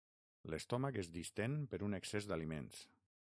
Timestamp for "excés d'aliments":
1.99-2.81